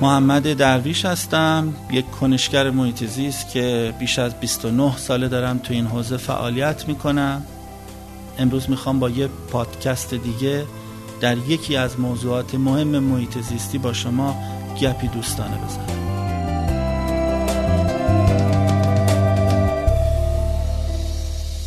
[0.00, 1.74] محمد درویش هستم.
[1.90, 7.42] یک کنشگر محیط زیست که بیش از 29 ساله دارم تو این حوزه فعالیت می‌کنم.
[8.38, 10.64] امروز می‌خوام با یه پادکست دیگه
[11.20, 14.36] در یکی از موضوعات مهم محیط زیستی با شما
[14.80, 16.08] گپی دوستانه بزنم.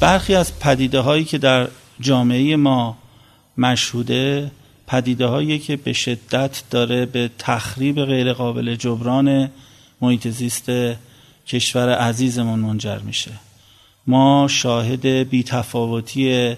[0.00, 1.68] برخی از پدیده هایی که در
[2.00, 2.96] جامعه ما
[3.58, 4.50] مشهوده
[4.86, 9.50] پدیده هایی که به شدت داره به تخریب غیر قابل جبران
[10.00, 10.70] محیط زیست
[11.46, 13.30] کشور عزیزمون منجر میشه.
[14.06, 16.56] ما شاهد بیتفاوتی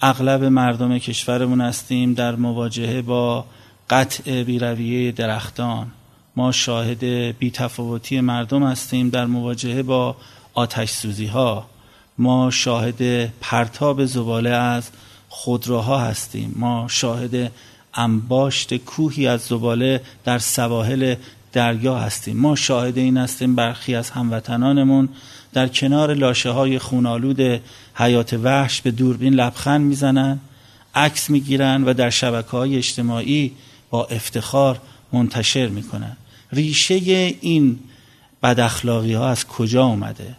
[0.00, 3.44] اغلب مردم کشورمون هستیم در مواجهه با
[3.90, 5.86] قطع بیرویه درختان.
[6.36, 7.04] ما شاهد
[7.38, 10.16] بیتفاوتی مردم هستیم در مواجهه با
[10.54, 11.66] آتش سوزی ها
[12.18, 14.90] ما شاهد پرتاب زباله از
[15.32, 16.54] خودروها هستیم.
[16.56, 17.52] ما شاهد
[17.94, 21.14] انباشت کوهی از زباله در سواحل
[21.52, 22.36] دریا هستیم.
[22.36, 25.08] ما شاهد این هستیم برخی از هموطنانمون.
[25.52, 27.60] در کنار لاشه های خونالود
[27.94, 30.38] حیات وحش به دوربین لبخند می‌زنن
[30.94, 33.52] عکس می‌گیرن و در شبکه های اجتماعی
[33.90, 34.80] با افتخار
[35.12, 36.16] منتشر می‌کنن.
[36.52, 36.94] ریشه
[37.40, 37.78] این
[38.42, 40.36] بد اخلاقی ها از کجا اومده؟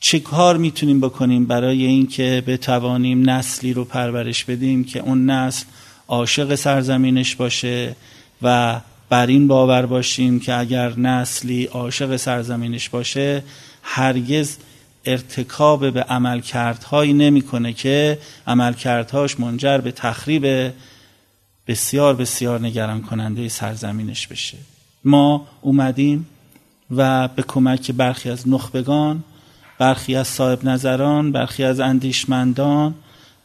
[0.00, 5.64] چه کار می‌تونیم بکنیم برای اینکه بتوانیم نسلی رو پرورش بدیم که اون نسل
[6.08, 7.96] عاشق سرزمینش باشه
[8.42, 13.42] و بر این باور باشیم که اگر نسلی عاشق سرزمینش باشه
[13.82, 14.56] هرگز
[15.04, 20.72] ارتکاب به عملکردهایی نمی‌کنه که عملکردهاش منجر به تخریب
[21.66, 24.58] بسیار بسیار نگران کننده سرزمینش بشه.
[25.04, 26.26] ما اومدیم
[26.96, 29.24] و به کمک برخی از نخبگان
[29.80, 32.94] برخی از صاحب نظران برخی از اندیشمندان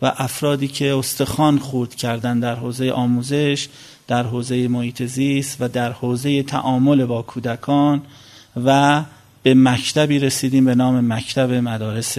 [0.02, 3.68] و افرادی که استخوان خورد کردن در حوزه آموزش
[4.08, 8.02] در حوزه محیط زیست و در حوزه تعامل با کودکان
[8.66, 9.04] و
[9.44, 12.18] به مکتبی رسیدیم به نام مکتب مدارس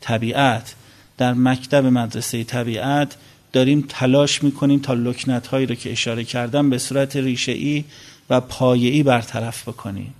[0.00, 0.74] طبیعت.
[1.18, 3.16] در مکتب مدرسه طبیعت
[3.52, 7.84] داریم تلاش می‌کنیم تا لکنت هایی رو که اشاره کردم به صورت ریشه ای
[8.30, 10.14] و پایه‌ای برطرف بکنیم.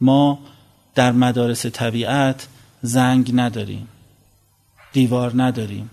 [0.00, 0.38] ما
[0.94, 2.46] در مدارس طبیعت
[2.82, 3.88] زنگ نداریم
[4.92, 5.90] دیوار نداریم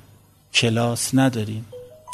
[0.53, 1.65] کلاس نداریم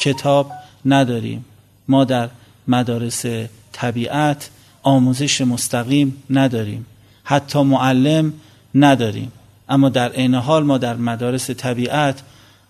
[0.01, 0.51] کتاب
[0.85, 1.45] نداریم.
[1.87, 2.29] ما در
[2.67, 3.25] مدارس
[3.71, 4.49] طبیعت
[4.83, 6.85] آموزش مستقیم نداریم.
[7.23, 8.33] حتی معلم
[8.75, 9.31] نداریم.
[9.69, 12.21] اما در عین حال ما در مدارس طبیعت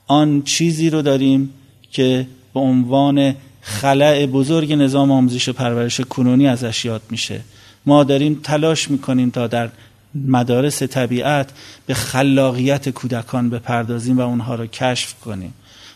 [0.07, 1.49] آن چیزی رو داریم
[1.91, 7.41] که به عنوان خلع بزرگ نظام آموزش و پرورش کنونی ازش یاد میشه.
[7.85, 9.69] ما داریم تلاش می‌کنیم تا در
[10.15, 11.51] مدارس طبیعت
[11.85, 15.53] به خلاقیت کودکان بپردازیم و اونها رو کشف کنیم.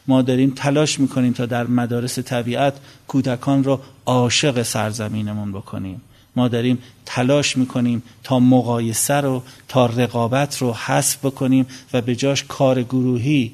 [0.07, 2.73] ما داریم تلاش می‌کنیم تا در مدارس طبیعت
[3.07, 6.01] کودکان رو عاشق سرزمینمون بکنیم.
[6.35, 12.43] ما داریم تلاش می‌کنیم تا مقایسه رو تا رقابت رو حذف بکنیم و به جاش
[12.43, 13.51] کار گروهی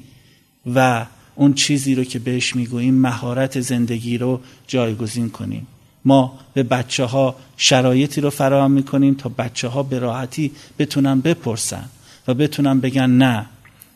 [0.74, 5.66] و اون چیزی رو که بهش می‌گوییم مهارت زندگی رو جایگزین کنیم.
[6.04, 11.84] ما به بچه ها شرایطی رو فراهم می‌کنیم تا بچه ها به راحتی بتونن بپرسن
[12.28, 13.46] و بتونن بگن نه.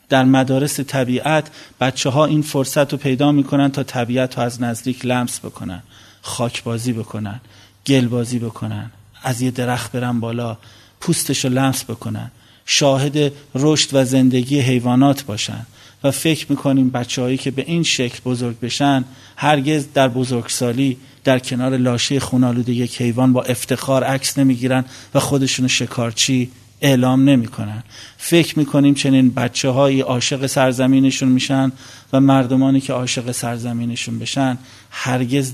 [0.08, 5.06] در مدارس طبیعت بچه ها این فرصت رو پیدا می‌کنن تا طبیعت رو از نزدیک
[5.06, 5.82] لمس بکنن
[6.22, 7.40] خاکبازی بکنن
[7.86, 8.90] گلبازی بکنن
[9.22, 10.56] از یه درخت برن بالا
[11.00, 12.30] پوستش رو لمس بکنن.
[12.66, 15.66] شاهد رشد و زندگی حیوانات باشن
[16.04, 19.04] و فکر می‌کنیم بچه هایی که به این شکل بزرگ بشن
[19.36, 22.20] هرگز در بزرگسالی در کنار لاشه
[22.68, 24.84] یک حیوان با افتخار عکس نمی‌گیرن
[25.14, 27.82] و خودشون شکارچی اعلام نمی‌کنن.
[28.18, 31.72] فکر می‌کنیم چنین بچه هایی عاشق سرزمینشون میشن
[32.12, 34.58] و مردمانی که عاشق سرزمینشون بشن
[34.90, 35.52] هرگز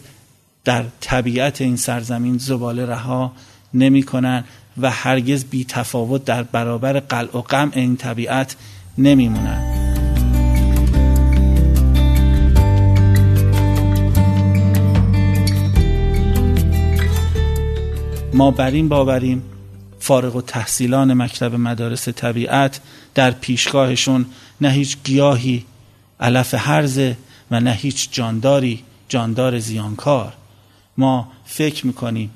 [0.64, 3.32] در طبیعت این سرزمین زباله رها
[3.74, 4.44] نمی‌کنن
[4.80, 8.56] و هرگز بی تفاوت در برابر قلع و قمع این طبیعت
[8.98, 9.73] نمیمونن.
[18.44, 19.42] ما بر این باوریم
[20.00, 22.80] فارغ و تحصیلان مکتب مدارس طبیعت
[23.14, 24.26] در پیشگاهشون
[24.60, 25.64] نه هیچ گیاهی
[26.20, 27.16] علف هرزه
[27.50, 30.32] و نه هیچ جانداری جاندار زیانکار.
[30.96, 32.30] ما فکر می‌کنیم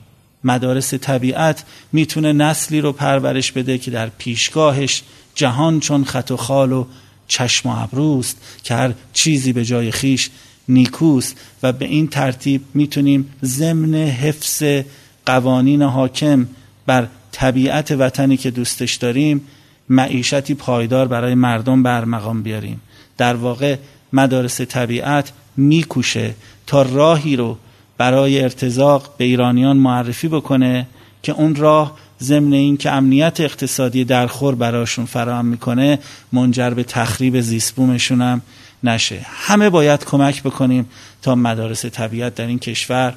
[0.44, 5.02] مدارس طبیعت می‌تونه نسلی رو پرورش بده که در پیشگاهش
[5.34, 6.86] جهان چون خط و خال و
[7.26, 10.30] چشم و ابروست که هر چیزی به جای خیش
[10.68, 14.82] نیکوست و به این ترتیب می‌تونیم ضمن حفظ
[15.28, 16.46] قوانین حاکم
[16.86, 19.40] بر طبیعت وطنی که دوستش داریم
[19.88, 22.80] معیشتی پایدار برای مردم برمقام بیاریم.
[23.16, 23.76] در واقع
[24.12, 26.34] مدارس طبیعت میکوشه
[26.66, 27.58] تا راهی رو
[27.98, 30.86] برای ارتزاق به ایرانیان معرفی بکنه
[31.22, 35.98] که اون راه ضمن این که امنیت اقتصادی درخور براشون فراهم می‌کنه
[36.32, 38.40] منجر به تخریب زیستبومشون هم
[38.84, 39.20] نشه.
[39.24, 40.86] همه باید کمک بکنیم
[41.22, 43.14] تا مدارس طبیعت در این کشور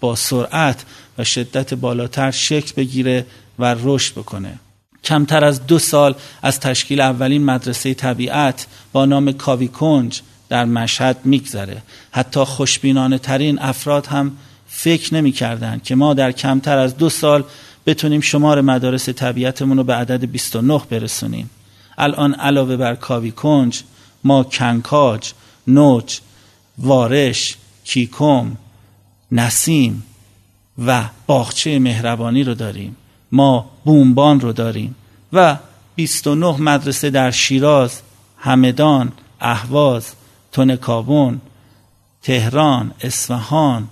[0.00, 0.84] با سرعت
[1.18, 3.26] و شدت بالاتر شکل بگیره
[3.58, 4.58] و رشد بکنه.
[5.04, 11.16] کمتر از دو سال از تشکیل اولین مدرسه طبیعت با نام کاوی کنج در مشهد
[11.24, 11.82] میگذره.
[12.10, 14.36] حتی خوشبینانه ترین افراد هم
[14.68, 15.32] فکر نمی
[15.82, 17.44] که ما در کمتر از دو سال
[17.86, 21.50] بتونیم شمار مدارس طبیعتمون رو به عدد 29 برسونیم.
[21.98, 23.82] الان علاوه بر کاوی کنج
[24.24, 25.32] ما کنکاج،
[25.66, 26.18] نوچ،
[26.78, 28.56] وارش، کیکوم،
[29.32, 30.02] نسیم
[30.86, 32.96] و باغچه مهربانی رو داریم.
[33.32, 34.94] ما بومبان رو داریم.
[35.32, 35.56] و
[35.94, 38.00] 29 مدرسه در شیراز،
[38.38, 40.12] همدان، اهواز،
[40.52, 41.40] تونکابون،
[42.22, 43.88] تهران، اصفهان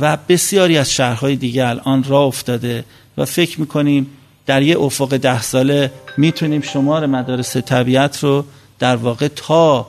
[0.00, 2.84] و بسیاری از شهرهای دیگه الان راه افتاده
[3.18, 4.06] و فکر می‌کنیم
[4.46, 8.44] در یه افق ده ساله می‌تونیم شمار مدارس طبیعت رو
[8.78, 9.86] در واقع تا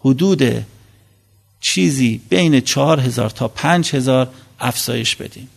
[0.00, 0.42] حدود
[1.66, 4.28] چیزی بین چهار هزار تا پنج هزار
[4.60, 5.48] افزایش بدیم.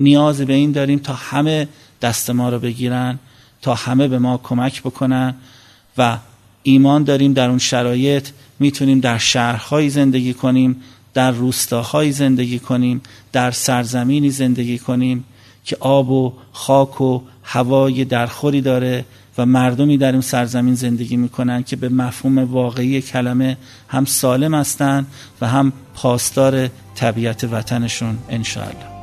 [0.00, 1.68] نیاز به این داریم تا همه
[2.02, 3.18] دست ما رو بگیرن
[3.62, 5.34] تا همه به ما کمک بکنن
[5.98, 6.18] و
[6.62, 8.28] ایمان داریم در اون شرایط
[8.58, 10.82] می‌تونیم در شهرهایی زندگی کنیم
[11.14, 13.00] در روستاهایی زندگی کنیم
[13.32, 15.24] در سرزمینی زندگی کنیم
[15.64, 19.04] که آب و خاک و هوای درخوری داره
[19.38, 23.56] و مردمی در این سرزمین زندگی می‌کنن که به مفهوم واقعی کلمه
[23.88, 25.06] هم سالم هستند
[25.40, 28.95] و هم پاسدار طبیعت وطنشون انشاءالله.